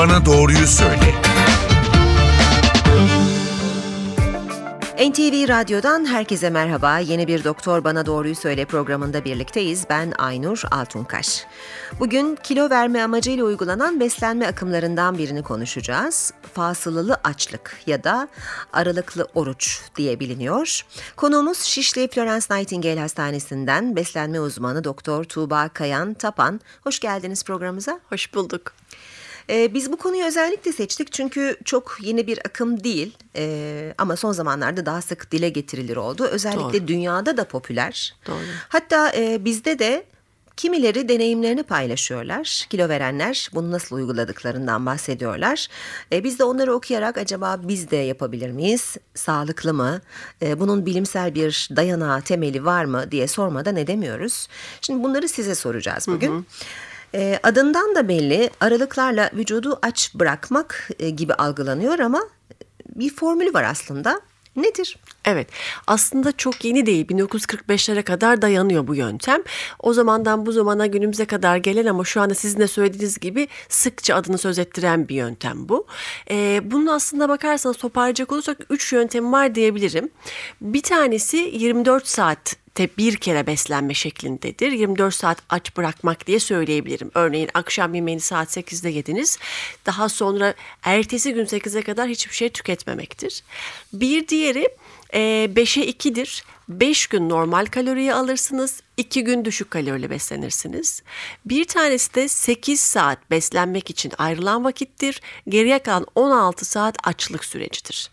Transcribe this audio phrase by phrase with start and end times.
[0.00, 1.14] Bana Doğruyu Söyle.
[5.10, 6.98] NTV Radyo'dan herkese merhaba.
[6.98, 9.84] Yeni bir Doktor Bana Doğruyu Söyle programında birlikteyiz.
[9.90, 11.46] Ben Aynur Altunkaş.
[11.98, 16.32] Bugün kilo verme amacıyla uygulanan beslenme akımlarından birini konuşacağız.
[16.54, 18.28] Fasılalı açlık ya da
[18.72, 20.86] aralıklı oruç diye biliniyor.
[21.16, 26.60] Konuğumuz Şişli Florence Nightingale Hastanesi'nden beslenme uzmanı Doktor Tuğba Kayan Tapan.
[26.84, 28.00] Hoş geldiniz programımıza.
[28.08, 28.79] Hoş bulduk.
[29.50, 34.32] Ee, biz bu konuyu özellikle seçtik çünkü çok yeni bir akım değil ee, ama son
[34.32, 36.24] zamanlarda daha sık dile getirilir oldu.
[36.24, 36.88] Özellikle Doğru.
[36.88, 38.14] dünyada da popüler.
[38.26, 38.44] Doğru.
[38.68, 40.04] Hatta e, bizde de
[40.60, 42.66] kimileri deneyimlerini paylaşıyorlar.
[42.70, 45.68] Kilo verenler bunu nasıl uyguladıklarından bahsediyorlar.
[46.12, 48.96] E, biz de onları okuyarak acaba biz de yapabilir miyiz?
[49.14, 50.00] Sağlıklı mı?
[50.42, 54.48] E, bunun bilimsel bir dayanağı, temeli var mı diye sormadan edemiyoruz.
[54.80, 56.46] Şimdi bunları size soracağız bugün.
[57.14, 62.22] E, adından da belli aralıklarla vücudu aç bırakmak e, gibi algılanıyor ama
[62.96, 64.20] bir formülü var aslında.
[64.56, 64.96] Nedir?
[65.24, 65.48] Evet
[65.86, 69.42] aslında çok yeni değil 1945'lere kadar dayanıyor bu yöntem.
[69.78, 74.14] O zamandan bu zamana günümüze kadar gelen ama şu anda sizin de söylediğiniz gibi sıkça
[74.14, 75.86] adını söz ettiren bir yöntem bu.
[76.30, 80.10] Ee, bunun aslında bakarsanız toparlayacak olursak 3 yöntem var diyebilirim.
[80.60, 84.72] Bir tanesi 24 saat te bir kere beslenme şeklindedir.
[84.72, 87.10] 24 saat aç bırakmak diye söyleyebilirim.
[87.14, 89.38] Örneğin akşam yemeğini saat 8'de yediniz.
[89.86, 93.42] Daha sonra ertesi gün 8'e kadar hiçbir şey tüketmemektir.
[93.92, 94.68] Bir diğeri
[95.12, 96.44] 5'e 2'dir.
[96.70, 101.02] 5 gün normal kaloriyi alırsınız, 2 gün düşük kalorili beslenirsiniz.
[101.44, 105.20] Bir tanesi de 8 saat beslenmek için ayrılan vakittir.
[105.48, 108.10] Geriye kalan 16 saat açlık sürecidir.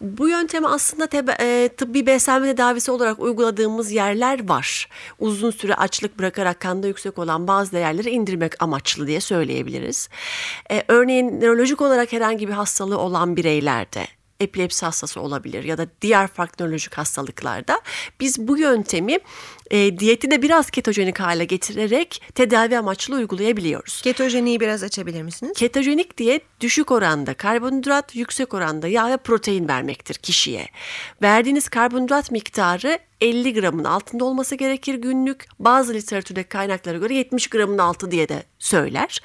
[0.00, 4.88] Bu yöntemi aslında tebe- e, tıbbi beslenme tedavisi olarak uyguladığımız yerler var.
[5.18, 10.08] Uzun süre açlık bırakarak kanda yüksek olan bazı değerleri indirmek amaçlı diye söyleyebiliriz.
[10.70, 16.26] E, örneğin nörolojik olarak herhangi bir hastalığı olan bireylerde epilepsi hastası olabilir ya da diğer
[16.26, 17.80] farklı nörolojik hastalıklarda.
[18.20, 19.18] Biz bu yöntemi
[19.70, 24.02] e, diyeti de biraz ketojenik hale getirerek tedavi amaçlı uygulayabiliyoruz.
[24.02, 25.52] Ketojeniği biraz açabilir misiniz?
[25.56, 30.68] Ketojenik diyet düşük oranda karbonhidrat, yüksek oranda yağ ve protein vermektir kişiye.
[31.22, 35.44] Verdiğiniz karbonhidrat miktarı 50 gramın altında olması gerekir günlük.
[35.58, 39.20] Bazı literatürdeki kaynaklara göre 70 gramın altı diye de söyler.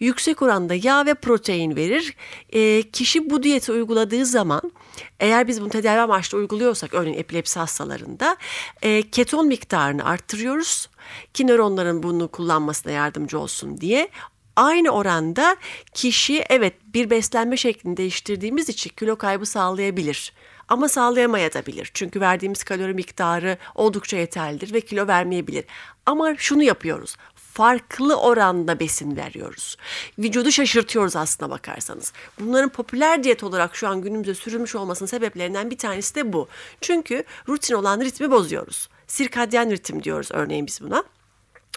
[0.00, 2.16] Yüksek oranda yağ ve protein verir.
[2.50, 4.72] E, kişi bu diyeti uyguladığı zaman
[5.20, 8.36] eğer biz bunu tedavi amaçlı uyguluyorsak örneğin epilepsi hastalarında
[8.82, 10.88] e, keton miktarını arttırıyoruz
[11.34, 14.08] ki nöronların bunu kullanmasına yardımcı olsun diye
[14.56, 15.56] aynı oranda
[15.94, 20.32] kişi evet bir beslenme şeklini değiştirdiğimiz için kilo kaybı sağlayabilir.
[20.68, 21.90] Ama sağlayamayabilir.
[21.94, 25.64] Çünkü verdiğimiz kalori miktarı oldukça yeterlidir ve kilo vermeyebilir.
[26.06, 27.16] Ama şunu yapıyoruz.
[27.58, 29.76] Farklı oranda besin veriyoruz.
[30.18, 32.12] Vücudu şaşırtıyoruz aslına bakarsanız.
[32.40, 36.48] Bunların popüler diyet olarak şu an günümüzde sürülmüş olmasının sebeplerinden bir tanesi de bu.
[36.80, 38.88] Çünkü rutin olan ritmi bozuyoruz.
[39.06, 41.04] Sirkadyen ritim diyoruz örneğin biz buna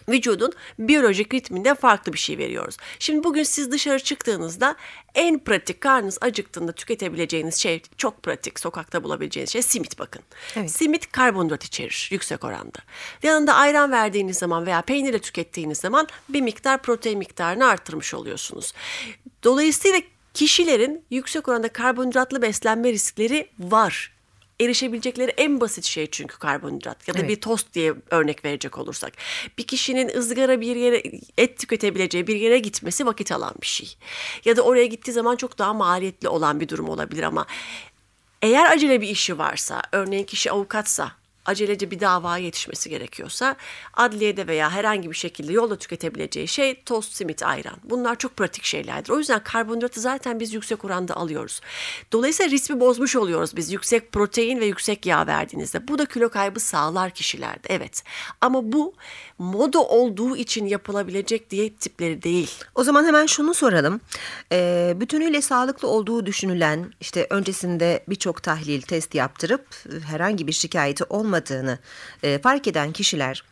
[0.09, 2.77] vücudun biyolojik ritminde farklı bir şey veriyoruz.
[2.99, 4.75] Şimdi bugün siz dışarı çıktığınızda
[5.15, 10.21] en pratik karnınız acıktığında tüketebileceğiniz şey çok pratik sokakta bulabileceğiniz şey simit bakın.
[10.55, 10.71] Evet.
[10.71, 12.79] Simit karbonhidrat içerir yüksek oranda.
[13.23, 18.73] Yanında ayran verdiğiniz zaman veya peynirle tükettiğiniz zaman bir miktar protein miktarını artırmış oluyorsunuz.
[19.43, 20.01] Dolayısıyla
[20.33, 24.11] kişilerin yüksek oranda karbonhidratlı beslenme riskleri var
[24.61, 27.29] erişebilecekleri en basit şey çünkü karbonhidrat ya da Evet.
[27.29, 29.13] bir tost diye örnek verecek olursak.
[29.57, 31.03] Bir kişinin ızgara bir yere
[31.37, 33.95] et tüketebileceği bir yere gitmesi vakit alan bir şey.
[34.45, 37.45] Ya da oraya gittiği zaman çok daha maliyetli olan bir durum olabilir ama
[38.41, 41.11] eğer acele bir işi varsa, örneğin kişi avukatsa,
[41.51, 43.55] acelece bir davaya yetişmesi gerekiyorsa
[43.93, 47.75] adliyede veya herhangi bir şekilde yolda tüketebileceği şey tost, simit, ayran.
[47.83, 49.09] Bunlar çok pratik şeylerdir.
[49.09, 51.61] O yüzden karbonhidratı zaten biz yüksek oranda alıyoruz.
[52.11, 55.87] Dolayısıyla ritmi bozmuş oluyoruz biz yüksek protein ve yüksek yağ verdiğinizde.
[55.87, 58.03] Bu da kilo kaybı sağlar kişilerde evet.
[58.41, 58.93] Ama bu
[59.41, 62.51] moda olduğu için yapılabilecek diyet tipleri değil.
[62.75, 64.01] O zaman hemen şunu soralım.
[64.51, 71.03] Ee, bütünüyle sağlıklı olduğu düşünülen işte öncesinde birçok tahlil test yaptırıp e, herhangi bir şikayeti
[71.03, 71.79] olmadığını
[72.23, 73.43] e, fark eden kişiler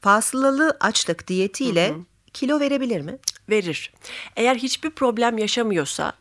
[0.00, 1.94] fasılalı açlık diyetiyle
[2.36, 3.18] kilo verebilir mi?
[3.48, 3.92] verir.
[4.36, 6.12] Eğer hiçbir problem yaşamıyorsa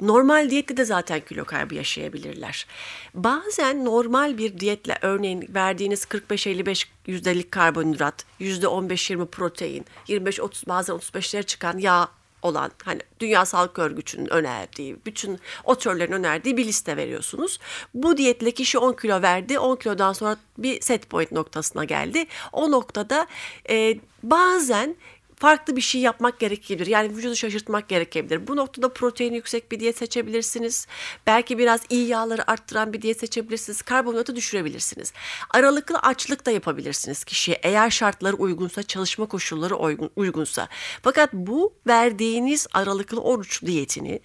[0.00, 2.66] normal diyette de zaten kilo kaybı yaşayabilirler.
[3.14, 11.78] Bazen normal bir diyetle örneğin verdiğiniz 45-55 yüzdelik karbonhidrat, %15-20 protein, 25-30 bazen 35'lere çıkan
[11.78, 12.08] yağ
[12.42, 17.58] olan hani Dünya Sağlık Örgütü'nün önerdiği, bütün otörlerin önerdiği bir liste veriyorsunuz.
[17.94, 19.58] Bu diyetle kişi 10 kilo verdi.
[19.58, 22.26] 10 kilodan sonra bir set point noktasına geldi.
[22.52, 23.26] O noktada
[23.70, 24.96] e, bazen
[25.44, 26.86] farklı bir şey yapmak gerekebilir.
[26.86, 28.46] Yani vücudu şaşırtmak gerekebilir.
[28.46, 30.86] Bu noktada protein yüksek bir diyet seçebilirsiniz.
[31.26, 33.82] Belki biraz iyi yağları arttıran bir diyet seçebilirsiniz.
[33.82, 35.12] Karbonhidratı düşürebilirsiniz.
[35.50, 37.60] Aralıklı açlık da yapabilirsiniz kişiye.
[37.62, 40.68] Eğer şartları uygunsa, çalışma koşulları uygun, uygunsa.
[41.02, 44.20] Fakat bu verdiğiniz aralıklı oruç diyetini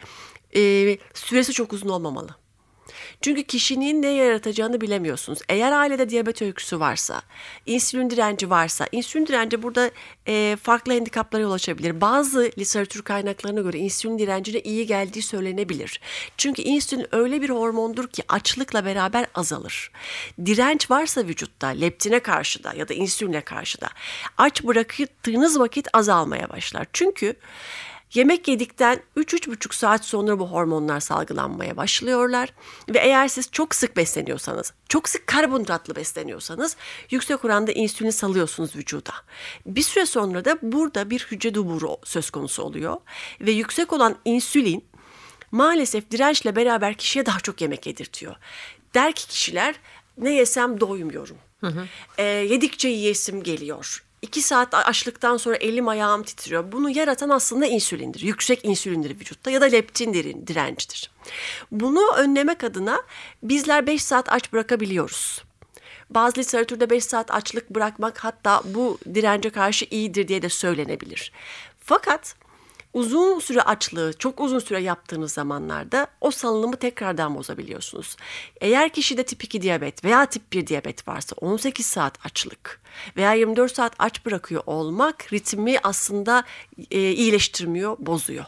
[0.56, 0.62] e,
[1.14, 2.36] süresi çok uzun olmamalı.
[3.22, 5.40] Çünkü kişinin ne yaratacağını bilemiyorsunuz.
[5.50, 7.22] Eğer ailede diyabet öyküsü varsa,
[7.66, 9.92] insülin direnci varsa, insülin direnci burada
[10.28, 12.02] e, farklı handikaplara yol açabilir.
[12.02, 16.02] Bazı literatür kaynaklarına göre insülin direncine iyi geldiği söylenebilir.
[16.38, 19.92] Çünkü insülin öyle bir hormondur ki açlıkla beraber azalır.
[20.46, 23.90] Direnç varsa vücutta leptine karşı da ya da insüline karşı da
[24.38, 26.88] aç bıraktığınız vakit azalmaya başlar.
[26.94, 27.36] Çünkü
[28.14, 32.54] Yemek yedikten 3-3,5 saat sonra bu hormonlar salgılanmaya başlıyorlar.
[32.90, 36.78] Ve eğer siz çok sık besleniyorsanız, çok sık karbonhidratlı besleniyorsanız
[37.10, 39.14] yüksek oranda insülin salıyorsunuz vücuda.
[39.66, 42.98] Bir süre sonra da burada bir hücre duburu söz konusu oluyor.
[43.42, 44.86] Ve yüksek olan insülin
[45.52, 48.36] maalesef dirençle beraber kişiye daha çok yemek yedirtiyor.
[48.94, 49.76] Der ki kişiler
[50.18, 51.38] ne yesem doymuyorum.
[51.60, 51.88] Hı hı.
[52.18, 56.72] E, yedikçe yiyesim geliyor İki saat açlıktan sonra elim ayağım titriyor.
[56.72, 58.20] Bunu yaratan aslında insülindir.
[58.20, 60.14] Yüksek insülindir vücutta ya da leptin
[60.48, 61.12] direncidir.
[61.72, 63.02] Bunu önlemek adına
[63.44, 65.44] bizler 5 saat aç bırakabiliyoruz.
[66.10, 71.32] Bazı literatürde 5 saat açlık bırakmak hatta bu dirence karşı iyidir diye de söylenebilir.
[71.80, 72.36] Fakat
[72.94, 78.16] uzun süre açlığı çok uzun süre yaptığınız zamanlarda o salınımı tekrardan bozabiliyorsunuz.
[78.62, 82.82] Eğer kişide tip 2 diyabet veya tip 1 diyabet varsa 18 saat açlık
[83.18, 86.44] veya 24 saat aç bırakıyor olmak ritmi aslında
[86.92, 88.46] e, iyileştirmiyor, bozuyor.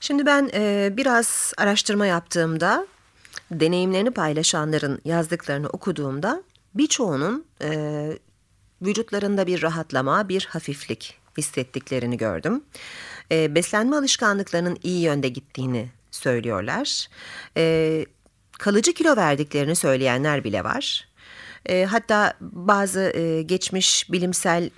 [0.00, 2.86] Şimdi ben e, biraz araştırma yaptığımda
[3.50, 6.42] deneyimlerini paylaşanların yazdıklarını okuduğumda
[6.74, 7.68] birçoğunun e,
[8.82, 12.64] vücutlarında bir rahatlama, bir hafiflik hissettiklerini gördüm.
[13.32, 17.08] E, beslenme alışkanlıklarının iyi yönde gittiğini söylüyorlar.
[17.56, 18.06] E,
[18.58, 21.08] kalıcı kilo verdiklerini söyleyenler bile var.
[21.66, 24.70] E, hatta bazı e, geçmiş bilimsel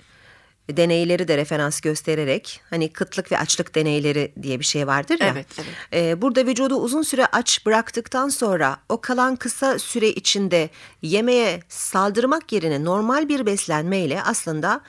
[0.71, 5.27] deneyleri de referans göstererek hani kıtlık ve açlık deneyleri diye bir şey vardır ya.
[5.27, 5.69] Evet, evet.
[5.93, 10.69] E, burada vücudu uzun süre aç bıraktıktan sonra o kalan kısa süre içinde
[11.01, 14.81] yemeğe saldırmak yerine normal bir beslenmeyle aslında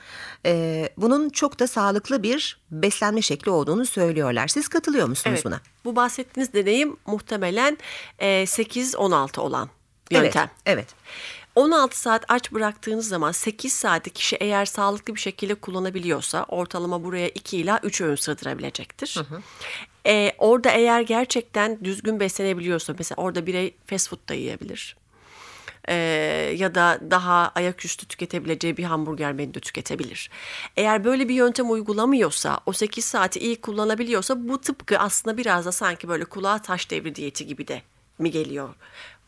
[0.45, 4.47] e, bunun çok da sağlıklı bir beslenme şekli olduğunu söylüyorlar.
[4.47, 5.61] Siz katılıyor musunuz evet, buna?
[5.85, 7.77] Bu bahsettiğiniz deneyim muhtemelen
[8.19, 9.69] e, 8-16 olan
[10.11, 10.49] yöntem.
[10.65, 10.65] Evet.
[10.65, 10.87] evet.
[11.57, 17.29] 16 saat aç bıraktığınız zaman 8 saati kişi eğer sağlıklı bir şekilde kullanabiliyorsa ortalama buraya
[17.29, 19.15] 2 ila 3 öğün sığdırabilecektir.
[19.15, 19.41] Hı hı.
[20.05, 24.97] Ee, orada eğer gerçekten düzgün beslenebiliyorsa mesela orada birey fast food da yiyebilir.
[25.89, 25.93] Ee,
[26.57, 30.29] ya da daha ayaküstü tüketebileceği bir hamburger menü de tüketebilir.
[30.75, 35.71] Eğer böyle bir yöntem uygulamıyorsa, o 8 saati iyi kullanabiliyorsa bu tıpkı aslında biraz da
[35.71, 37.81] sanki böyle kulağa taş devri diyeti gibi de
[38.19, 38.69] mi geliyor?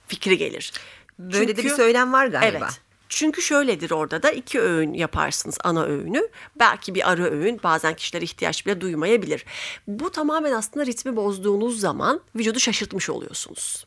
[0.08, 0.74] Fikri gelir.
[1.20, 2.58] Böyle Çünkü, de bir söylem var galiba.
[2.58, 2.82] Evet.
[3.10, 6.28] Çünkü şöyledir orada da iki öğün yaparsınız ana öğünü.
[6.60, 9.46] Belki bir ara öğün bazen kişiler ihtiyaç bile duymayabilir.
[9.88, 13.86] Bu tamamen aslında ritmi bozduğunuz zaman vücudu şaşırtmış oluyorsunuz.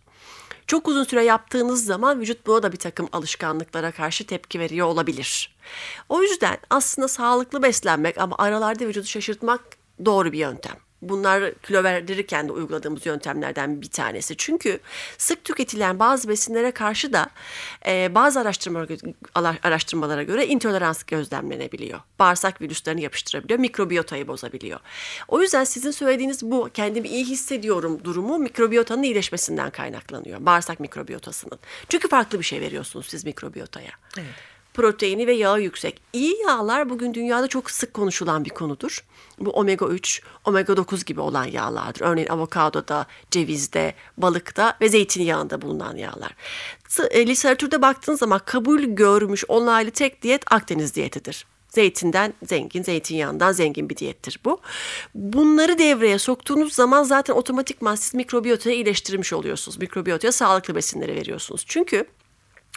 [0.67, 5.55] Çok uzun süre yaptığınız zaman vücut buna da bir takım alışkanlıklara karşı tepki veriyor olabilir.
[6.09, 9.61] O yüzden aslında sağlıklı beslenmek ama aralarda vücudu şaşırtmak
[10.05, 10.77] doğru bir yöntem.
[11.03, 14.37] Bunlar kilo verdirirken de uyguladığımız yöntemlerden bir tanesi.
[14.37, 14.81] Çünkü
[15.19, 17.27] sık tüketilen bazı besinlere karşı da
[17.87, 22.01] e, bazı araştırmalara, araştırmalara göre intolerans gözlemlenebiliyor.
[22.19, 24.81] Bağırsak virüslerini yapıştırabiliyor, mikrobiyotayı bozabiliyor.
[25.29, 30.47] O yüzden sizin söylediğiniz bu kendimi iyi hissediyorum durumu mikrobiyotanın iyileşmesinden kaynaklanıyor.
[30.47, 31.59] Bağırsak mikrobiyotasının.
[31.89, 33.91] Çünkü farklı bir şey veriyorsunuz siz mikrobiyotaya.
[34.19, 36.01] Evet proteini ve yağı yüksek.
[36.13, 39.05] İyi yağlar bugün dünyada çok sık konuşulan bir konudur.
[39.39, 42.01] Bu omega 3, omega 9 gibi olan yağlardır.
[42.01, 46.37] Örneğin avokadoda, cevizde, balıkta ve zeytinyağında bulunan yağlar.
[47.11, 51.47] E, literatürde baktığınız zaman kabul görmüş onaylı tek diyet Akdeniz diyetidir.
[51.69, 54.61] Zeytinden zengin, zeytinyağından zengin bir diyettir bu.
[55.15, 59.79] Bunları devreye soktuğunuz zaman zaten otomatikman siz mikrobiyotayı iyileştirmiş oluyorsunuz.
[59.79, 61.65] Mikrobiyotaya sağlıklı besinleri veriyorsunuz.
[61.67, 62.07] Çünkü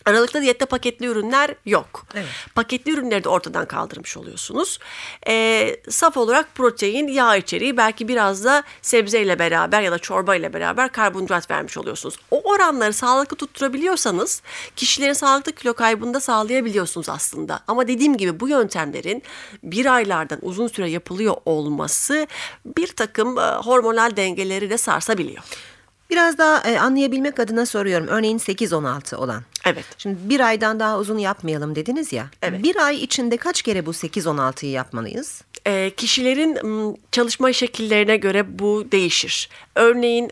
[0.05, 2.05] Aralıklı diyette paketli ürünler yok.
[2.15, 2.27] Evet.
[2.55, 4.79] Paketli ürünleri de ortadan kaldırmış oluyorsunuz.
[5.27, 10.53] E, saf olarak protein, yağ içeriği belki biraz da sebzeyle beraber ya da çorba ile
[10.53, 12.17] beraber karbonhidrat vermiş oluyorsunuz.
[12.31, 14.41] O oranları sağlıklı tutturabiliyorsanız
[14.75, 17.59] kişilerin sağlıklı kilo kaybını da sağlayabiliyorsunuz aslında.
[17.67, 19.23] Ama dediğim gibi bu yöntemlerin
[19.63, 22.27] bir aylardan uzun süre yapılıyor olması
[22.65, 25.43] bir takım hormonal dengeleri de sarsabiliyor.
[26.15, 28.07] Biraz daha e, anlayabilmek adına soruyorum.
[28.07, 29.43] Örneğin 8-16 olan.
[29.65, 29.85] Evet.
[29.97, 32.29] Şimdi bir aydan daha uzun yapmayalım dediniz ya.
[32.41, 32.63] Evet.
[32.63, 35.41] Bir ay içinde kaç kere bu 8-16'yı yapmalıyız?
[35.65, 36.57] E, kişilerin
[37.11, 39.49] çalışma şekillerine göre bu değişir.
[39.75, 40.31] Örneğin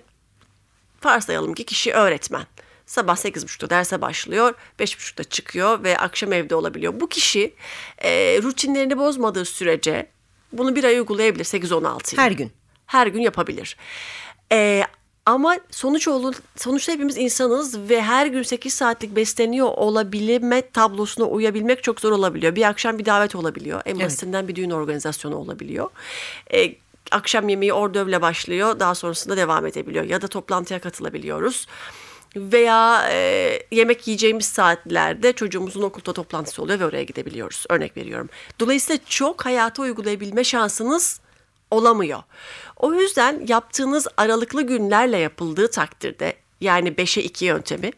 [1.03, 2.45] varsayalım ki kişi öğretmen.
[2.85, 6.99] Sabah 8.30'da derse başlıyor, 5.30'da çıkıyor ve akşam evde olabiliyor.
[6.99, 7.53] Bu kişi
[7.97, 10.09] e, rutinlerini bozmadığı sürece
[10.53, 12.23] bunu bir ay uygulayabilir 8-16 yıl.
[12.23, 12.51] Her gün.
[12.85, 13.77] Her gün yapabilir.
[14.51, 14.83] E,
[15.25, 21.83] ama sonuç olun, sonuçta hepimiz insanız ve her gün 8 saatlik besleniyor olabilme tablosuna uyabilmek
[21.83, 22.55] çok zor olabiliyor.
[22.55, 23.81] Bir akşam bir davet olabiliyor.
[23.85, 24.05] En Evet.
[24.05, 25.89] basitinden bir düğün organizasyonu olabiliyor.
[26.53, 26.75] E,
[27.11, 28.79] akşam yemeği ordövle başlıyor.
[28.79, 30.05] Daha sonrasında devam edebiliyor.
[30.05, 31.67] Ya da toplantıya katılabiliyoruz.
[32.35, 37.65] Veya e, yemek yiyeceğimiz saatlerde çocuğumuzun okulda toplantısı oluyor ve oraya gidebiliyoruz.
[37.69, 38.29] Örnek veriyorum.
[38.59, 41.19] Dolayısıyla çok hayata uygulayabilme şansınız
[41.73, 42.23] olamıyor.
[42.77, 47.91] O yüzden yaptığınız aralıklı günlerle yapıldığı takdirde yani 5'e 2 yöntemi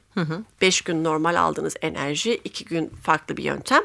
[0.61, 3.81] 5 gün normal aldığınız enerji 2 gün farklı bir yöntem.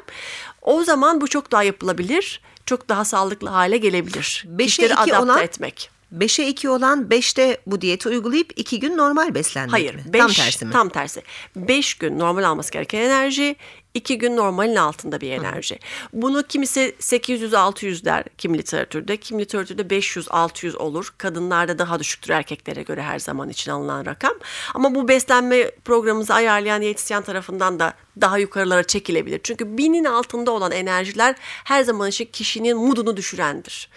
[0.63, 2.41] O zaman bu çok daha yapılabilir.
[2.67, 4.45] Çok daha sağlıklı hale gelebilir.
[4.49, 5.91] Beşe Kişileri iki adapte olan- etmek.
[6.19, 9.95] 5'e 2 olan 5'te bu diyeti uygulayıp 2 gün normal beslenmek Hayır.
[9.95, 10.03] mi?
[10.07, 10.73] Beş, Tam tersi mi?
[10.73, 11.23] Tam tersi.
[11.57, 13.57] 5 gün normal alması gereken enerji,
[13.95, 15.79] 2 gün normalin altında bir enerji.
[16.13, 21.15] Bunu kimisi 800-600 der kim literatürde, kim literatürde 500-600 olur.
[21.19, 24.35] Kadınlarda daha düşüktür erkeklere göre her zaman için alınan rakam.
[24.75, 29.41] Ama bu beslenme programımızı ayarlayan diyetisyen tarafından da daha yukarılara çekilebilir.
[29.43, 33.89] Çünkü binin altında olan enerjiler her zaman için kişinin modunu düşürendir.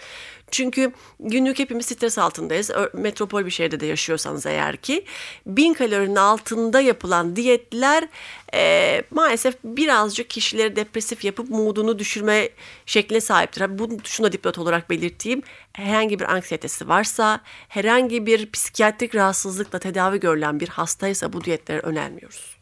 [0.54, 2.70] Çünkü günlük hepimiz stres altındayız.
[2.92, 5.04] Metropol bir şehirde de yaşıyorsanız eğer ki
[5.46, 8.08] bin kalorinin altında yapılan diyetler
[8.54, 12.48] e, maalesef birazcık kişileri depresif yapıp moodunu düşürme
[12.86, 13.78] şekline sahiptir.
[13.78, 15.42] Bunu şuna dipnot olarak belirteyim.
[15.72, 22.56] Herhangi bir anksiyetesi varsa, herhangi bir psikiyatrik rahatsızlıkla tedavi görülen bir hastaysa bu diyetleri önermiyoruz.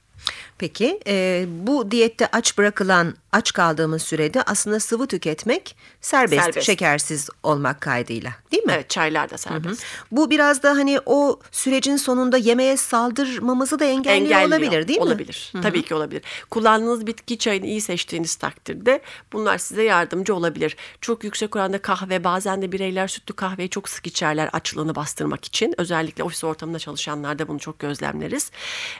[0.58, 6.66] Peki e, bu diyette aç bırakılan aç kaldığımız sürede aslında sıvı tüketmek serbest, Serbest.
[6.66, 8.72] şekersiz olmak kaydıyla değil mi?
[8.74, 9.82] Evet çaylar da serbest.
[10.10, 14.48] Bu biraz da hani o sürecin sonunda yemeğe saldırmamızı da engelliyor, engelliyor.
[14.48, 15.04] olabilir değil mi?
[15.04, 15.52] Olabilir.
[15.62, 16.22] Tabii ki olabilir.
[16.50, 20.76] Kullandığınız bitki çayını iyi seçtiğiniz takdirde bunlar size yardımcı olabilir.
[21.00, 25.74] Çok yüksek oranda kahve bazen de bireyler sütlü kahveyi çok sık içerler açlığını bastırmak için.
[25.78, 28.50] Özellikle ofis ortamında çalışanlarda bunu çok gözlemleriz.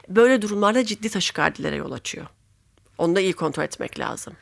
[0.09, 1.09] Böyle durumlarda ciddi
[1.53, 2.27] taşikardilere yol açıyor.
[2.99, 4.35] Onu da iyi kontrol etmek lazım.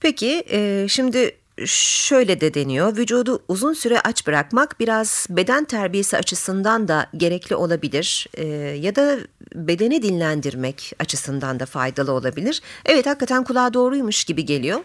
[0.00, 1.36] Peki e, şimdi
[1.66, 2.96] şöyle de deniyor.
[2.96, 8.26] Vücudu uzun süre aç bırakmak biraz beden terbiyesi açısından da gerekli olabilir.
[8.34, 8.46] E,
[8.80, 9.18] ya da
[9.54, 12.62] bedeni dinlendirmek açısından da faydalı olabilir.
[12.86, 14.80] Evet hakikaten kulağa doğruymuş gibi geliyor.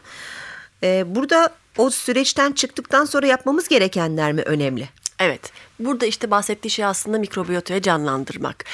[0.83, 4.89] E, burada o süreçten çıktıktan sonra yapmamız gerekenler mi önemli?
[5.23, 5.51] Evet.
[5.79, 8.65] Burada işte bahsettiği şey aslında mikrobiyotayı canlandırmak.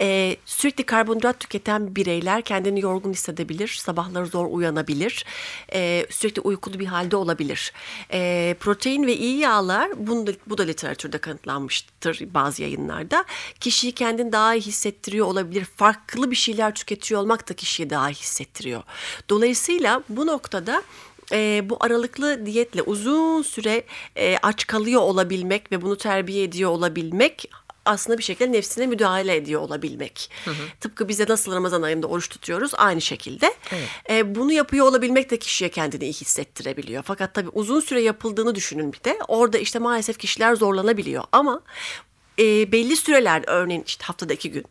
[0.00, 5.24] Ee, sürekli karbonhidrat tüketen bireyler kendini yorgun hissedebilir, sabahları zor uyanabilir,
[5.72, 7.72] ee, sürekli uykulu bir halde olabilir.
[8.12, 13.24] Ee, protein ve iyi yağlar, bunu da, bu da literatürde kanıtlanmıştır bazı yayınlarda.
[13.60, 15.64] Kişiyi kendini daha iyi hissettiriyor olabilir.
[15.64, 18.82] Farklı bir şeyler tüketiyor olmak da kişiyi daha iyi hissettiriyor.
[19.28, 20.82] Dolayısıyla bu noktada
[21.32, 23.84] e, bu aralıklı diyetle uzun süre
[24.16, 27.50] e, aç kalıyor olabilmek ve bunu terbiye ediyor olabilmek
[27.88, 30.30] aslında bir şekilde nefsine müdahale ediyor olabilmek.
[30.80, 33.54] Tıpkı bize nasıl Ramazan ayında oruç tutuyoruz aynı şekilde.
[34.10, 37.02] E, bunu yapıyor olabilmek de kişiye kendini iyi hissettirebiliyor.
[37.02, 39.18] Fakat tabii uzun süre yapıldığını düşünün bir de.
[39.28, 41.60] Orada işte maalesef kişiler zorlanabiliyor ama
[42.38, 44.64] e, belli süreler örneğin işte haftada iki gün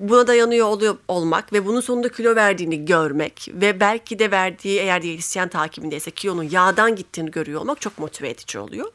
[0.00, 5.02] buna dayanıyor oluyor olmak ve bunun sonunda kilo verdiğini görmek ve belki de verdiği eğer
[5.02, 8.92] diyetisyen takibindeyse kilonun yağdan gittiğini görüyor olmak çok motive edici oluyor.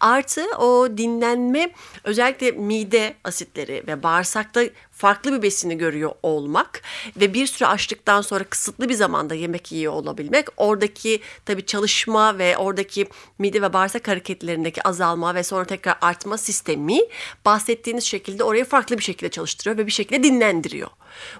[0.00, 1.70] Artı o dinlenme
[2.04, 4.62] özellikle mide asitleri ve bağırsakta
[4.96, 6.82] farklı bir besini görüyor olmak
[7.16, 12.56] ve bir süre açtıktan sonra kısıtlı bir zamanda yemek yiyor olabilmek oradaki tabii çalışma ve
[12.56, 13.06] oradaki
[13.38, 17.00] mide ve bağırsak hareketlerindeki azalma ve sonra tekrar artma sistemi
[17.44, 20.88] bahsettiğiniz şekilde orayı farklı bir şekilde çalıştırıyor ve bir şekilde dinlendiriyor.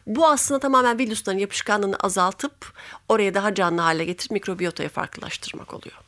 [0.06, 2.72] Bu aslında tamamen villusların yapışkanlığını azaltıp
[3.08, 6.05] oraya daha canlı hale getirip mikrobiyotayı farklılaştırmak oluyor.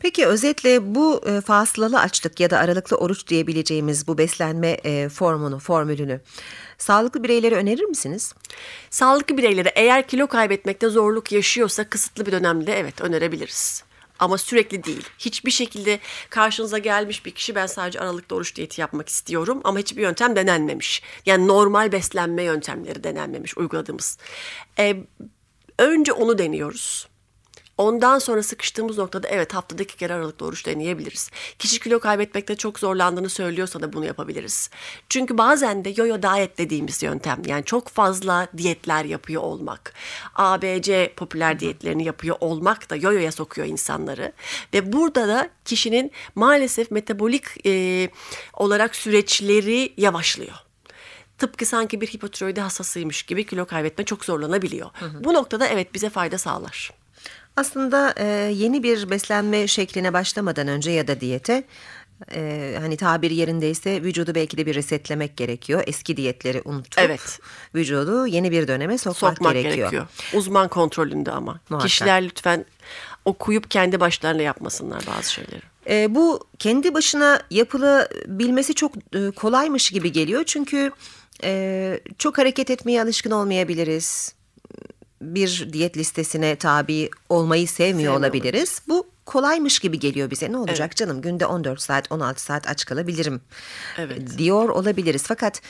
[0.00, 5.58] Peki özetle bu e, fasılalı açlık ya da aralıklı oruç diyebileceğimiz bu beslenme e, formunu,
[5.58, 6.20] formülünü
[6.78, 8.34] sağlıklı bireylere önerir misiniz?
[8.90, 13.84] Sağlıklı bireylere eğer kilo kaybetmekte zorluk yaşıyorsa kısıtlı bir dönemde evet önerebiliriz.
[14.18, 15.08] Ama sürekli değil.
[15.18, 15.98] Hiçbir şekilde
[16.30, 21.02] karşınıza gelmiş bir kişi ben sadece aralıklı oruç diyeti yapmak istiyorum ama hiçbir yöntem denenmemiş.
[21.26, 24.18] Yani normal beslenme yöntemleri denenmemiş uyguladığımız.
[24.78, 24.96] Ee,
[25.78, 27.09] önce onu deniyoruz.
[27.80, 31.30] Ondan sonra sıkıştığımız noktada evet haftada iki kere aralıklı oruç deneyebiliriz.
[31.58, 34.70] Kişi kilo kaybetmekte çok zorlandığını söylüyorsa da bunu yapabiliriz.
[35.08, 39.92] Çünkü bazen de yo-yo diyet dediğimiz yöntem yani çok fazla diyetler yapıyor olmak,
[40.34, 44.32] ABC popüler diyetlerini yapıyor olmak da yo-yoya sokuyor insanları.
[44.74, 48.08] Ve burada da kişinin maalesef metabolik e,
[48.54, 50.54] olarak süreçleri yavaşlıyor.
[51.38, 54.90] Tıpkı sanki bir hipotiroidi hastasıymış gibi kilo kaybetme çok zorlanabiliyor.
[55.24, 56.99] Bu noktada evet bize fayda sağlar.
[57.56, 61.64] Aslında e, yeni bir beslenme şekline başlamadan önce ya da diyete
[62.34, 65.82] e, hani tabiri yerindeyse vücudu belki de bir resetlemek gerekiyor.
[65.86, 67.40] Eski diyetleri unutup Evet.
[67.74, 69.76] vücudu yeni bir döneme sokmak, Sokmak gerekiyor.
[69.76, 70.06] gerekiyor.
[70.34, 71.60] Uzman kontrolünde ama.
[71.70, 71.88] Muhakkak.
[71.88, 72.64] Kişiler lütfen
[73.24, 75.62] okuyup kendi başlarına yapmasınlar bazı şeyleri.
[75.90, 80.44] E, bu kendi başına yapılabilmesi çok e, kolaymış gibi geliyor.
[80.46, 80.92] Çünkü
[81.44, 84.34] e, çok hareket etmeye alışkın olmayabiliriz.
[85.22, 88.82] Bir diyet listesine tabi olmayı sevmiyor Sevmiyor olabiliriz.
[88.88, 90.52] Bu kolaymış gibi geliyor bize.
[90.52, 93.40] Ne olacak canım günde 14 saat 16 saat aç kalabilirim
[93.98, 94.38] Evet.
[94.38, 95.22] diyor olabiliriz.
[95.26, 95.62] Fakat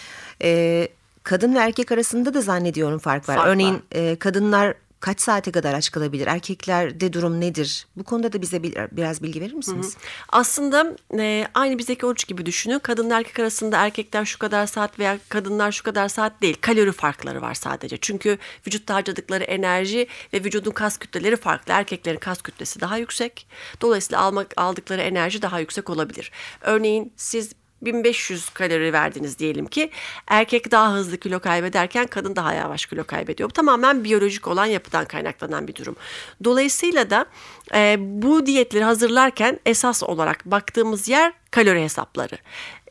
[0.42, 0.88] e,
[1.22, 3.34] kadın ve erkek arasında da zannediyorum fark var.
[3.34, 3.52] Fark var.
[3.52, 6.26] Örneğin e, kadınlar kaç saate kadar aç kalabilir?
[6.26, 7.86] Erkeklerde durum nedir?
[7.96, 9.96] Bu konuda da bize bir- biraz bilgi verir misiniz?
[10.28, 12.78] Aslında e, aynı bizdeki oruç gibi düşünün.
[12.78, 16.56] Kadın erkek arasında erkekler şu kadar saat veya kadınlar şu kadar saat değil.
[16.60, 17.96] Kalori farkları var sadece.
[18.00, 21.72] Çünkü vücutta harcadıkları enerji ve vücudun kas kütleleri farklı.
[21.72, 23.46] Erkeklerin kas kütlesi daha yüksek.
[23.80, 26.32] Dolayısıyla almak aldıkları enerji daha yüksek olabilir.
[26.60, 29.90] Örneğin siz 1500 kalori verdiniz diyelim ki
[30.26, 33.50] erkek daha hızlı kilo kaybederken kadın daha yavaş kilo kaybediyor.
[33.50, 35.96] Bu tamamen biyolojik olan yapıdan kaynaklanan bir durum.
[36.44, 37.26] Dolayısıyla da
[37.74, 42.38] e, bu diyetleri hazırlarken esas olarak baktığımız yer kalori hesapları.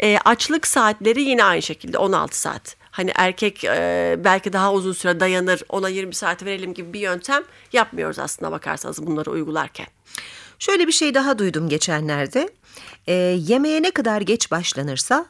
[0.01, 2.75] E, açlık saatleri yine aynı şekilde 16 saat.
[2.91, 7.43] Hani erkek e, belki daha uzun süre dayanır ona 20 saat verelim gibi bir yöntem
[7.73, 9.87] yapmıyoruz aslında bakarsanız bunları uygularken.
[10.59, 12.49] Şöyle bir şey daha duydum geçenlerde.
[13.07, 15.25] Ee, yemeğe ne kadar geç başlanırsa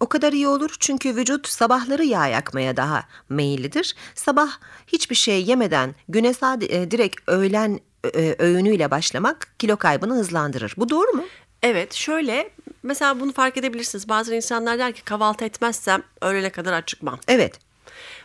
[0.00, 0.76] o kadar iyi olur.
[0.80, 3.96] Çünkü vücut sabahları yağ yakmaya daha meyillidir.
[4.14, 4.50] Sabah
[4.86, 7.80] hiçbir şey yemeden güne sade, e, direkt öğlen
[8.14, 10.74] e, öğünüyle başlamak kilo kaybını hızlandırır.
[10.76, 11.24] Bu doğru mu?
[11.62, 12.50] Evet şöyle
[12.82, 14.08] mesela bunu fark edebilirsiniz.
[14.08, 17.18] Bazı insanlar der ki kahvaltı etmezsem öğlene kadar aç çıkmam.
[17.28, 17.71] Evet.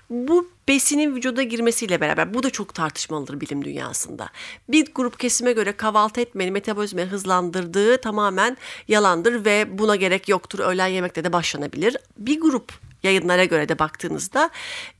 [0.09, 4.29] Bu besinin vücuda girmesiyle beraber bu da çok tartışmalıdır bilim dünyasında.
[4.69, 10.59] Bir grup kesime göre kahvaltı etmenin metabolizmayı hızlandırdığı tamamen yalandır ve buna gerek yoktur.
[10.59, 11.97] Öğlen yemekte de başlanabilir.
[12.17, 14.49] Bir grup yayınlara göre de baktığınızda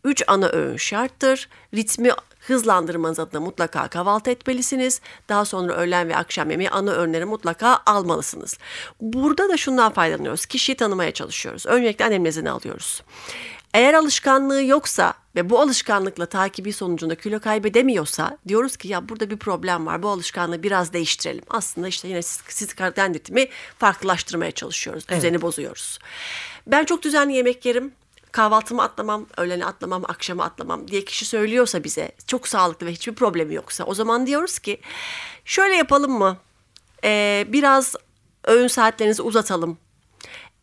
[0.04, 1.50] 3 ana öğün şarttır.
[1.74, 5.02] Ritmi hızlandırmanız adına mutlaka kahvaltı etmelisiniz.
[5.30, 8.58] Daha sonra öğlen ve akşam yemeği ana öğünleri mutlaka almalısınız.
[9.02, 10.46] Burada da şundan faydalanıyoruz.
[10.46, 11.66] Kişiyi tanımaya çalışıyoruz.
[11.66, 13.02] Öncelikle anamnezini alıyoruz.
[13.78, 19.38] Eğer alışkanlığı yoksa ve bu alışkanlıkla takibi sonucunda kilo kaybedemiyorsa diyoruz ki ya burada bir
[19.38, 21.44] problem var bu alışkanlığı biraz değiştirelim.
[21.50, 23.48] Aslında işte yine siz, siz karbonhidratimi
[23.80, 25.08] farklılaştırmaya çalışıyoruz.
[25.10, 26.00] Düzeni bozuyoruz.
[26.68, 27.92] Ben çok düzenli yemek yerim.
[28.32, 33.56] Kahvaltımı atlamam, öğleni atlamam, akşamı atlamam diye kişi söylüyorsa bize çok sağlıklı ve hiçbir problemi
[33.56, 34.82] yoksa o zaman diyoruz ki
[35.46, 36.38] şöyle yapalım mı?
[37.04, 37.96] Ee, biraz
[38.44, 39.78] öğün saatlerinizi uzatalım.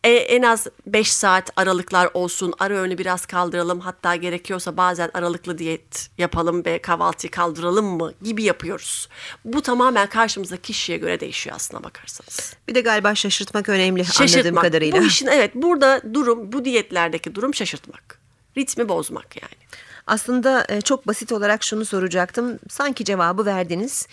[0.05, 2.53] E, en az 5 saat aralıklar olsun.
[2.59, 3.79] Ara öğünü biraz kaldıralım.
[3.79, 9.09] Hatta gerekiyorsa bazen aralıklı diyet yapalım ve kahvaltıyı kaldıralım mı gibi yapıyoruz.
[9.45, 12.53] Bu tamamen karşımızdaki kişiye göre değişiyor aslına bakarsanız.
[12.67, 14.63] Bir de galiba şaşırtmak önemli anladığım Şaşırtmak.
[14.63, 15.01] kadarıyla.
[15.01, 18.19] Bu işin evet burada durum bu diyetlerdeki durum şaşırtmak.
[18.57, 19.55] Ritmi bozmak yani.
[20.07, 22.59] Aslında e, çok basit olarak şunu soracaktım.
[22.69, 24.07] Sanki cevabı verdiniz.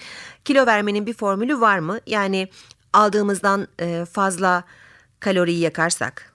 [0.44, 2.00] Kilo vermenin bir formülü var mı?
[2.06, 2.48] Yani
[2.92, 4.64] aldığımızdan e, fazla
[5.22, 6.32] kaloriyi yakarsak,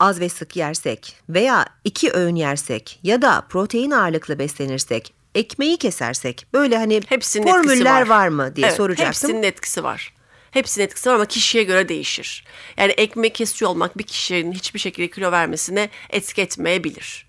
[0.00, 6.46] az ve sık yersek veya iki öğün yersek ya da protein ağırlıklı beslenirsek, ekmeği kesersek
[6.52, 8.06] böyle hani Hepsinin formüller var.
[8.06, 8.28] var.
[8.28, 9.06] mı diye Evet, soracaktım.
[9.06, 10.14] Hepsinin etkisi var.
[10.50, 12.44] Hepsinin etkisi var ama kişiye göre değişir.
[12.76, 17.26] Yani ekmek kesiyor olmak bir kişinin hiçbir şekilde kilo vermesine etki etmeyebilir.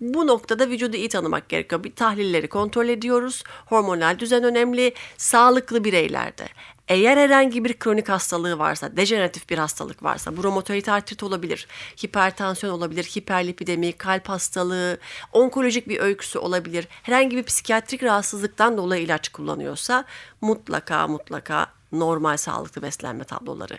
[0.00, 1.84] Bu noktada vücudu iyi tanımak gerekiyor.
[1.84, 3.42] Bir tahlilleri kontrol ediyoruz.
[3.66, 4.94] Hormonal düzen önemli.
[5.16, 6.48] Sağlıklı bireylerde.
[6.88, 11.66] Eğer herhangi bir kronik hastalığı varsa, dejeneratif bir hastalık varsa, bu romatoid artrit olabilir,
[12.04, 14.98] hipertansiyon olabilir, hiperlipidemi, kalp hastalığı,
[15.32, 20.04] onkolojik bir öyküsü olabilir, herhangi bir psikiyatrik rahatsızlıktan dolayı ilaç kullanıyorsa
[20.40, 23.78] mutlaka mutlaka normal sağlıklı beslenme tabloları.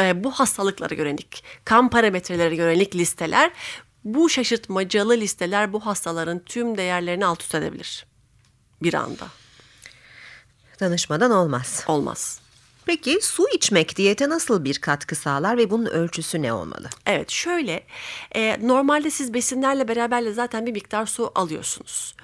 [0.00, 3.50] Ee, bu hastalıklara yönelik, kan parametrelere yönelik listeler,
[4.04, 8.06] bu şaşırtmacalı listeler bu hastaların tüm değerlerini alt üst edebilir
[8.82, 9.26] bir anda.
[10.80, 11.84] Danışmadan olmaz.
[11.88, 12.40] Olmaz.
[12.86, 16.88] Peki su içmek diyete nasıl bir katkı sağlar ve bunun ölçüsü ne olmalı?
[17.06, 17.82] Evet şöyle
[18.34, 22.14] e, normalde siz besinlerle beraberle zaten bir miktar su alıyorsunuz.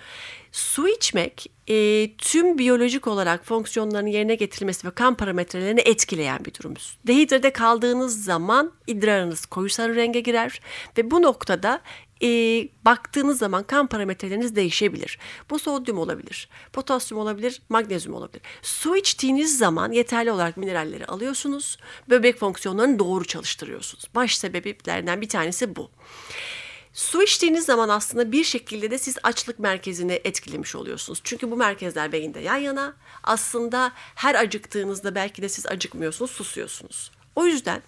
[0.53, 6.75] Su içmek e, tüm biyolojik olarak fonksiyonlarını yerine getirilmesi ve kan parametrelerini etkileyen bir durum.
[7.07, 10.61] Dehidrate kaldığınız zaman idrarınız koyu sarı renge girer
[10.99, 11.81] ve bu noktada
[12.23, 12.29] e,
[12.85, 15.19] baktığınız zaman kan parametreleriniz değişebilir.
[15.51, 18.43] Bu sodyum olabilir, potasyum olabilir, magnezyum olabilir.
[18.63, 21.79] Su içtiğiniz zaman yeterli olarak mineralleri alıyorsunuz.
[22.11, 24.05] Böbrek fonksiyonlarını doğru çalıştırıyorsunuz.
[24.15, 25.91] Baş sebeplerinden bir tanesi bu.
[26.93, 31.21] Su içtiğiniz zaman aslında bir şekilde de siz açlık merkezini etkilemiş oluyorsunuz.
[31.25, 32.95] Çünkü bu merkezler beyinde yan yana.
[33.23, 37.11] Aslında her acıktığınızda belki de siz acıkmıyorsunuz, susuyorsunuz.
[37.37, 37.83] O yüzden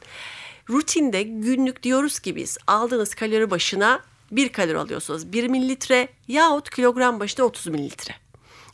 [0.70, 4.02] rutinde günlük diyoruz ki biz aldığınız kalori başına
[4.36, 5.32] bir kalori alıyorsunuz.
[5.32, 8.14] 1 mililitre yahut kilogram başına 30 mililitre.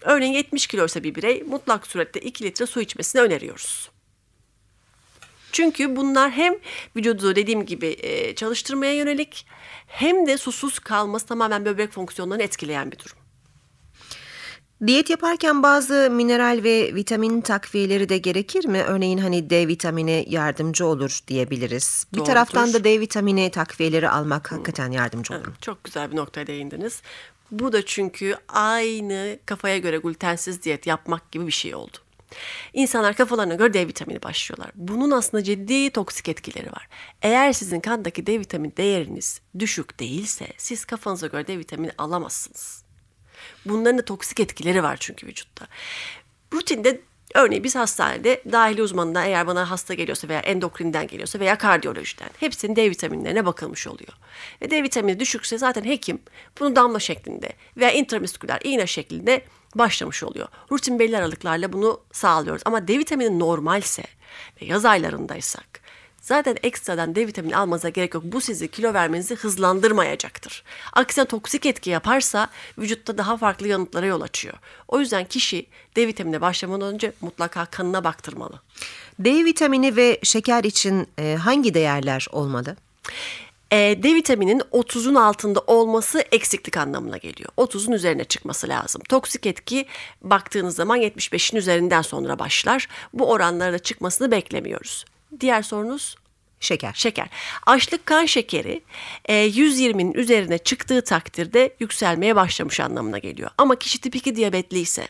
[0.00, 3.90] Örneğin 70 kiloysa bir birey mutlak surette 2 litre su içmesini öneriyoruz.
[5.52, 6.54] Çünkü bunlar hem
[6.96, 9.46] vücudu dediğim gibi e, çalıştırmaya yönelik
[9.86, 13.19] hem de susuz kalması tamamen böbrek fonksiyonlarını etkileyen bir durum.
[14.86, 18.82] Diyet yaparken bazı mineral ve vitamin takviyeleri de gerekir mi?
[18.82, 22.06] Örneğin hani D vitamini yardımcı olur diyebiliriz.
[22.12, 22.30] Bir Doğrudur.
[22.30, 25.54] taraftan da D vitamini takviyeleri almak hakikaten yardımcı olur.
[25.60, 27.02] Çok güzel bir noktaya değindiniz.
[27.50, 31.96] Bu da çünkü aynı kafaya göre glutensiz diyet yapmak gibi bir şey oldu.
[32.72, 34.70] İnsanlar kafalarına göre D vitamini başlıyorlar.
[34.74, 36.88] Bunun aslında ciddi toksik etkileri var.
[37.22, 42.89] Eğer sizin kandaki D vitamini değeriniz düşük değilse siz kafanıza göre D vitamini alamazsınız.
[43.66, 45.66] Bunların da toksik etkileri var çünkü vücutta.
[46.52, 47.00] Rutinde
[47.34, 52.76] örneğin biz hastanede dahili uzmanından eğer bana hasta geliyorsa veya endokrinden geliyorsa veya kardiyolojiden hepsinin
[52.76, 54.12] D vitaminlerine bakılmış oluyor.
[54.62, 56.18] Ve D vitamini düşükse zaten hekim
[56.60, 60.48] bunu damla şeklinde veya intramisküler iğne şeklinde başlamış oluyor.
[60.72, 62.62] Rutin belli aralıklarla bunu sağlıyoruz.
[62.64, 64.02] Ama D vitamini normalse
[64.62, 65.79] ve yaz aylarındaysak
[66.20, 68.24] zaten ekstradan D vitamini almanıza gerek yok.
[68.26, 70.64] Bu sizi kilo vermenizi hızlandırmayacaktır.
[70.92, 74.54] Aksine toksik etki yaparsa vücutta daha farklı yanıtlara yol açıyor.
[74.88, 78.60] O yüzden kişi D vitamine başlamadan önce mutlaka kanına baktırmalı.
[79.18, 82.76] D vitamini ve şeker için e, hangi değerler olmalı?
[83.70, 87.50] E, D vitaminin 30'un altında olması eksiklik anlamına geliyor.
[87.58, 89.02] 30'un üzerine çıkması lazım.
[89.08, 89.86] Toksik etki
[90.22, 92.88] baktığınız zaman 75'in üzerinden sonra başlar.
[93.12, 95.04] Bu oranlara çıkmasını beklemiyoruz.
[95.40, 96.16] Diğer sorunuz
[96.60, 96.92] Şeker.
[96.94, 97.28] şeker.
[97.66, 98.82] Açlık kan şekeri
[99.24, 103.50] e, 120'nin üzerine çıktığı takdirde yükselmeye başlamış anlamına geliyor.
[103.58, 105.08] Ama kişi tip 2 diyabetli ise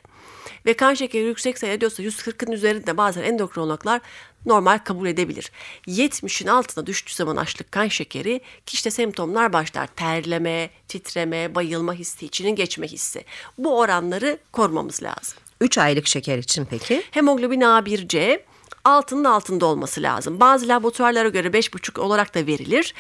[0.66, 4.00] ve kan şekeri yüksek seyrediyorsa 140'ın üzerinde bazen endokrinologlar
[4.46, 5.52] normal kabul edebilir.
[5.87, 9.87] 70'in altına düştüğü zaman açlık kan şekeri kişide semptomlar başlar.
[9.87, 13.24] Terleme, titreme, bayılma hissi, içinin geçme hissi.
[13.59, 15.38] Bu oranları korumamız lazım.
[15.61, 17.02] 3 aylık şeker için peki?
[17.11, 18.40] Hemoglobin A1C
[18.85, 20.40] altının altında olması lazım.
[20.40, 22.95] Bazı laboratuvarlara göre 5,5 olarak da verilir.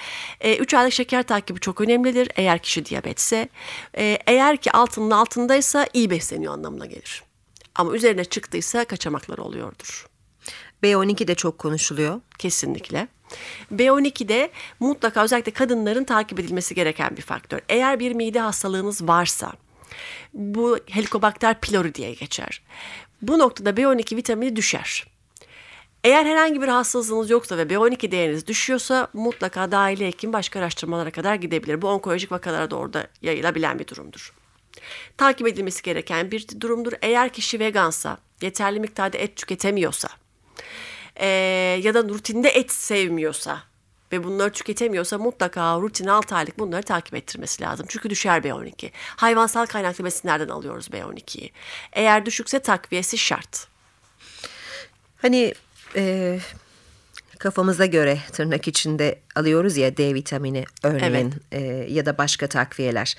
[0.58, 3.48] 3 aylık şeker takibi çok önemlidir eğer kişi diyabetse.
[3.98, 7.22] E, eğer ki altının altındaysa iyi besleniyor anlamına gelir.
[7.74, 10.06] Ama üzerine çıktıysa kaçamaklar oluyordur.
[10.82, 12.20] B12 de çok konuşuluyor.
[12.38, 13.08] Kesinlikle.
[13.74, 17.60] B12'de mutlaka özellikle kadınların takip edilmesi gereken bir faktör.
[17.68, 19.52] Eğer bir mide hastalığınız varsa
[20.34, 22.62] bu Helicobacter pylori diye geçer.
[23.22, 25.06] Bu noktada B12 vitamini düşer.
[26.04, 31.34] Eğer herhangi bir hastalığı yoksa ve B12 değeriniz düşüyorsa mutlaka dahili hekim başka araştırmalara kadar
[31.34, 31.82] gidebilir.
[31.82, 34.32] Bu onkolojik vakalara da yayılabilen bir durumdur.
[35.16, 36.92] Takip edilmesi gereken bir durumdur.
[37.02, 40.08] Eğer kişi vegansa, yeterli miktarda et tüketemiyorsa
[41.16, 41.26] e,
[41.82, 43.62] ya da rutinde et sevmiyorsa
[44.12, 47.86] ve bunları tüketemiyorsa mutlaka rutin 6 aylık bunları takip ettirmesi lazım.
[47.88, 48.90] Çünkü düşer B12.
[49.16, 51.52] Hayvansal kaynaklı besinlerden alıyoruz B12'yi.
[51.92, 53.66] Eğer düşükse takviyesi şart.
[55.16, 55.54] Hani
[55.96, 56.38] e,
[57.38, 63.16] kafamıza göre tırnak içinde alıyoruz ya D vitamini örneğin e, ya da başka takviyeler.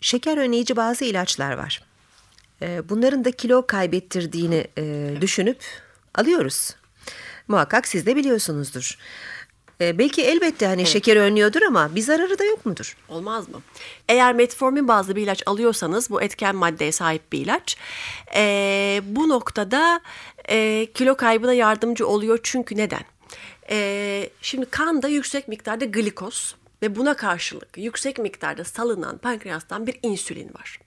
[0.00, 1.82] Şeker önleyici bazı ilaçlar var.
[2.62, 5.64] E, bunların da kilo kaybettirdiğini e, düşünüp
[6.14, 6.70] alıyoruz.
[7.48, 8.98] Muhakkak siz de biliyorsunuzdur.
[9.80, 12.96] E, belki elbette hani şekeri önlüyordur ama bir zararı da yok mudur?
[13.08, 13.62] Olmaz mı?
[14.08, 17.76] Eğer metformin bazlı bir ilaç alıyorsanız bu etken maddeye sahip bir ilaç.
[18.34, 20.00] Ee, bu noktada
[20.48, 23.02] e, kilo kaybına yardımcı oluyor çünkü neden?
[23.70, 30.54] Ee, şimdi kanda yüksek miktarda glikoz ve buna karşılık yüksek miktarda salınan pankreastan bir insülin
[30.54, 30.80] var.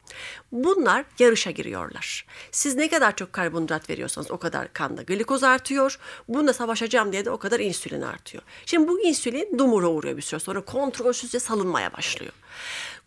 [0.52, 2.26] Bunlar yarışa giriyorlar.
[2.52, 6.00] Siz ne kadar çok karbonhidrat veriyorsanız o kadar kanda glikoz artıyor.
[6.28, 8.44] Bununla savaşacağım diye de o kadar insülin artıyor.
[8.66, 12.34] Şimdi bu insülin dumura uğruyor bir süre sonra kontrolsüzce salınmaya başlıyor.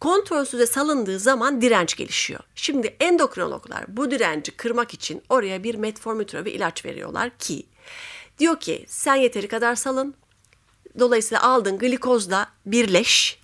[0.02, 2.40] Kontrolsüzce salındığı zaman direnç gelişiyor.
[2.54, 7.66] Şimdi endokrinologlar bu direnci kırmak için oraya bir metformin türevi ilaç veriyorlar ki
[8.38, 10.14] diyor ki sen yeteri kadar salın.
[10.98, 13.40] Dolayısıyla aldığın glikozla birleş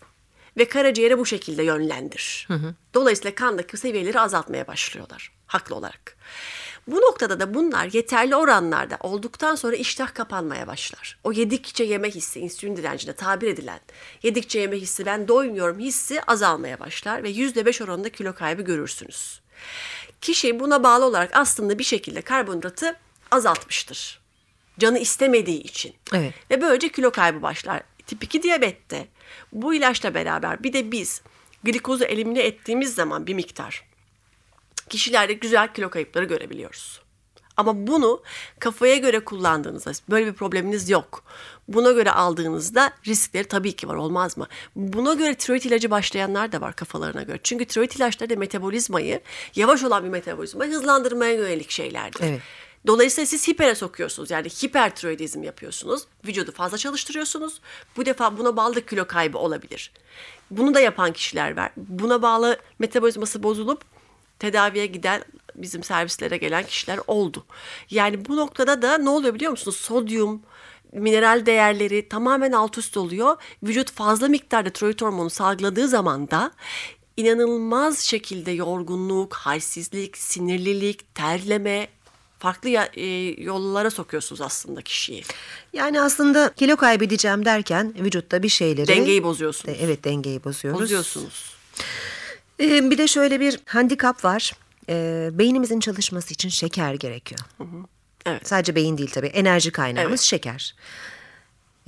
[0.56, 2.48] ve karaciğere bu şekilde yönlendir.
[2.94, 6.16] Dolayısıyla kandaki seviyeleri azaltmaya başlıyorlar haklı olarak.
[6.88, 11.18] Bu noktada da bunlar yeterli oranlarda olduktan sonra iştah kapanmaya başlar.
[11.24, 13.80] O yedikçe yeme hissi, insülin direncine tabir edilen
[14.22, 19.40] yedikçe yeme hissi, ben doymuyorum hissi azalmaya başlar ve yüzde beş oranında kilo kaybı görürsünüz.
[20.20, 22.96] Kişi buna bağlı olarak aslında bir şekilde karbonhidratı
[23.30, 24.20] azaltmıştır.
[24.78, 25.94] Canı istemediği için.
[26.14, 26.34] Evet.
[26.50, 27.82] Ve böylece kilo kaybı başlar.
[28.06, 29.08] Tip 2 diyabette
[29.52, 31.22] bu ilaçla beraber bir de biz
[31.64, 33.87] glikozu elimine ettiğimiz zaman bir miktar
[34.88, 37.00] kişilerde güzel kilo kayıpları görebiliyoruz.
[37.58, 38.22] Ama bunu
[38.58, 41.24] kafaya göre kullandığınızda böyle bir probleminiz yok.
[41.68, 44.46] Buna göre aldığınızda riskleri tabii ki var olmaz mı?
[44.76, 47.38] Buna göre tiroid ilacı başlayanlar da var kafalarına göre.
[47.42, 49.20] Çünkü tiroid ilaçları da metabolizmayı
[49.54, 52.24] yavaş olan bir metabolizmayı hızlandırmaya yönelik şeylerdir.
[52.24, 52.40] Evet.
[52.86, 54.30] Dolayısıyla siz hipere sokuyorsunuz.
[54.30, 56.02] Yani hipertiroidizm yapıyorsunuz.
[56.26, 57.60] Vücudu fazla çalıştırıyorsunuz.
[57.96, 59.92] Bu defa buna bağlı kilo kaybı olabilir.
[60.50, 61.70] Bunu da yapan kişiler var.
[61.76, 63.84] Buna bağlı metabolizması bozulup
[64.38, 65.24] tedaviye giden
[65.54, 67.44] bizim servislere gelen kişiler oldu.
[67.90, 69.76] Yani bu noktada da ne oluyor biliyor musunuz?
[69.76, 70.42] Sodyum,
[70.92, 73.36] mineral değerleri tamamen alt üst oluyor.
[73.62, 76.52] Vücut fazla miktarda tiroid hormonu salgıladığı zaman da
[77.16, 81.88] inanılmaz şekilde yorgunluk, halsizlik, sinirlilik, terleme,
[82.38, 83.06] farklı e,
[83.42, 85.22] yollara sokuyorsunuz aslında kişiyi.
[85.72, 88.86] Yani aslında kilo kaybedeceğim derken vücutta bir şeyleri...
[88.88, 89.74] Dengeyi bozuyorsunuz.
[89.78, 90.80] De- Evet dengeyi bozuyoruz.
[90.82, 91.54] Bozuyorsunuz.
[92.60, 94.52] Ee, bir de şöyle bir handikap var.
[94.88, 97.40] Ee, beynimizin çalışması için şeker gerekiyor.
[98.26, 98.48] Evet.
[98.48, 99.26] Sadece beyin değil tabii.
[99.26, 100.20] Enerji kaynağımız Evet.
[100.20, 100.74] şeker.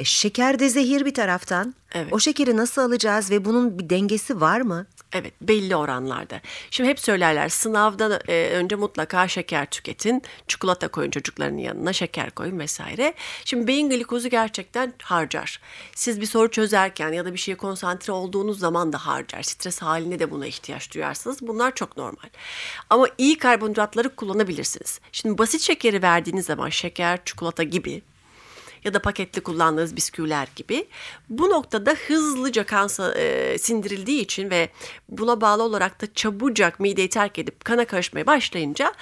[0.01, 1.75] E, şeker de zehir bir taraftan.
[1.95, 2.13] Evet.
[2.13, 4.87] O şekeri nasıl alacağız ve bunun bir dengesi var mı?
[5.13, 6.41] Evet belli oranlarda.
[6.71, 10.23] Şimdi hep söylerler sınavdan e, önce mutlaka şeker tüketin.
[10.49, 13.15] Çikolata koyun çocukların yanına şeker koyun vesaire.
[13.45, 15.61] Şimdi beyin glikozu gerçekten harcar.
[15.95, 19.43] Siz bir soru çözerken ya da bir şeye konsantre olduğunuz zaman da harcar.
[19.43, 21.39] Stres halinde de buna ihtiyaç duyarsınız.
[21.41, 22.29] Bunlar çok normal.
[22.91, 25.01] Ama iyi karbonhidratları kullanabilirsiniz.
[25.13, 28.03] Şimdi basit şekeri verdiğiniz zaman şeker, çikolata gibi
[28.85, 30.87] ya da paketli kullandığınız bisküviler gibi.
[31.29, 34.69] Bu noktada hızlıca kan e, sindirildiği için ve
[35.09, 38.95] buna bağlı olarak da çabucak mideyi terk edip kana karışmaya başlayınca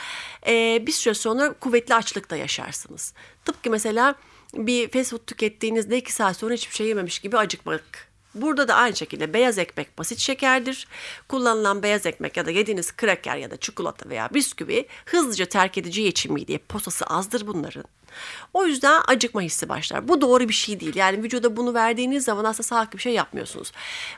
[0.46, 3.14] e, bir süre sonra kuvvetli açlıkta yaşarsınız.
[3.44, 4.14] Tıpkı mesela
[4.54, 8.96] bir fast food tükettiğinizde iki saat sonra hiçbir şey yememiş gibi acıkmak Burada da aynı
[8.96, 10.88] şekilde beyaz ekmek basit şekerdir.
[11.28, 16.08] Kullanılan beyaz ekmek ya da yediğiniz kraker ya da çikolata veya bisküvi hızlıca terk edeceği
[16.08, 17.84] için mideye posası azdır bunların.
[18.54, 20.08] O yüzden acıkma hissi başlar.
[20.08, 20.96] Bu doğru bir şey değil.
[20.96, 23.72] Yani vücuda bunu verdiğiniz zaman aslında sağlıklı bir şey yapmıyorsunuz.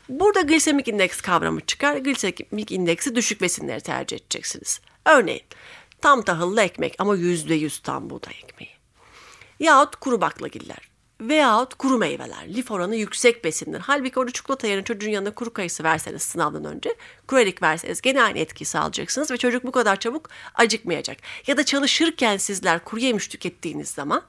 [0.08, 1.96] Burada glisemik indeks kavramı çıkar.
[1.96, 4.80] Glisemik indeksi düşük besinleri tercih edeceksiniz.
[5.04, 5.42] Örneğin
[6.00, 8.70] tam tahıllı ekmek ama yüzde yüz tam buğday ekmeği.
[9.60, 10.89] Yahut kuru baklagiller.
[11.20, 12.48] Veyahut kuru meyveler.
[12.48, 13.80] Lif oranı yüksek besindir.
[13.80, 16.96] Halbuki orada çikolata yerine çocuğun yanına kuru kayısı verseniz sınavdan önce,
[17.30, 21.18] kuru erik verseniz gene aynı etkiyi sağlayacaksınız ve çocuk bu kadar çabuk acıkmayacak.
[21.46, 24.22] Ya da çalışırken sizler kuru yemiş tükettiğiniz zaman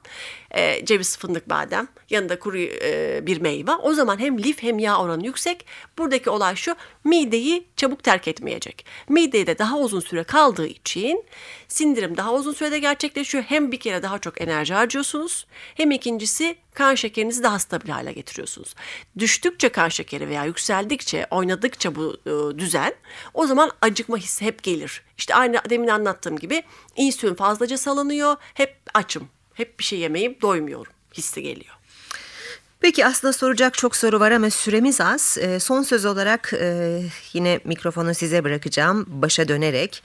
[0.52, 4.98] e, ceviz, fındık, badem yanında kuru e, bir meyve o zaman hem lif hem yağ
[4.98, 5.66] oranı yüksek.
[5.98, 8.86] Buradaki olay şu mideyi çabuk terk etmeyecek.
[9.10, 11.24] Midede daha uzun süre kaldığı için
[11.68, 13.44] sindirim daha uzun sürede gerçekleşiyor.
[13.44, 18.76] Hem bir kere daha çok enerji harcıyorsunuz hem ikincisi kan şekerinizi daha stabil hale getiriyorsunuz.
[19.18, 22.91] Düştükçe kan şekeri veya yükseldikçe, oynadıkça bu e, düzen
[23.34, 25.02] o zaman acıkma hissi hep gelir.
[25.18, 26.64] İşte aynı demin anlattığım gibi
[26.96, 28.36] insülin fazlaca salınıyor.
[28.54, 31.76] Hep açım, hep bir şey yemeyim, doymuyorum hissi geliyor.
[32.82, 35.38] Peki aslında soracak çok soru var ama süremiz az.
[35.42, 37.02] Ee, son söz olarak e,
[37.34, 40.04] yine mikrofonu size bırakacağım başa dönerek.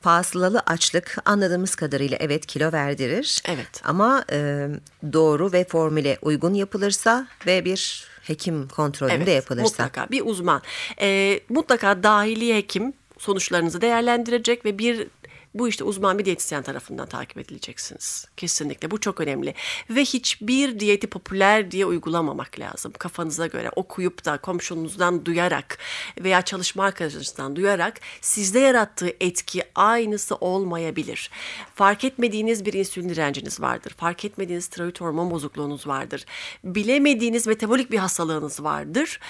[0.00, 3.42] Fasılalı açlık anladığımız kadarıyla evet kilo verdirir.
[3.44, 3.80] Evet.
[3.84, 4.68] Ama e,
[5.12, 9.62] doğru ve formüle uygun yapılırsa ve bir hekim kontrolünde yapılırsa.
[9.62, 10.62] Mutlaka bir uzman.
[11.00, 15.06] Ee, mutlaka dahili hekim sonuçlarınızı değerlendirecek ve bir
[15.54, 18.28] bu işte uzman bir diyetisyen tarafından takip edileceksiniz.
[18.36, 19.54] Kesinlikle bu çok önemli.
[19.90, 22.92] Ve hiçbir diyeti popüler diye uygulamamak lazım.
[22.98, 25.78] Kafanıza göre okuyup da komşunuzdan duyarak
[26.20, 31.30] veya çalışma arkadaşınızdan duyarak sizde yarattığı etki aynısı olmayabilir.
[31.74, 33.94] Fark etmediğiniz bir insülin direnciniz vardır.
[33.96, 36.24] Fark etmediğiniz tiroid hormon bozukluğunuz vardır.
[36.64, 39.20] Bilemediğiniz metabolik bir hastalığınız vardır.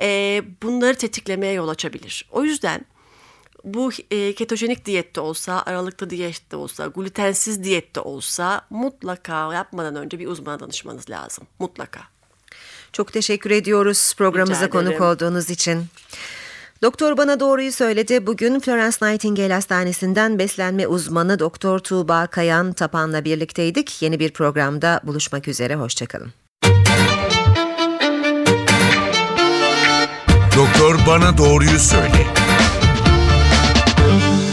[0.00, 2.28] Ee, bunları tetiklemeye yol açabilir.
[2.30, 2.84] O yüzden
[3.64, 10.26] bu e, ketojenik diyette olsa, aralıklı diyette olsa, glutensiz diyette olsa mutlaka yapmadan önce bir
[10.26, 11.46] uzmana danışmanız lazım.
[11.58, 12.00] Mutlaka.
[12.92, 15.84] Çok teşekkür ediyoruz programımıza konuk olduğunuz için.
[16.82, 18.26] Doktor bana doğruyu söyledi.
[18.26, 24.02] Bugün Florence Nightingale Hastanesi'nden beslenme uzmanı Doktor Tuğba Kayan Tapan'la birlikteydik.
[24.02, 25.74] Yeni bir programda buluşmak üzere.
[25.74, 26.32] Hoşçakalın.
[30.56, 31.78] Doktor bana doğruyu
[34.18, 34.49] söyle.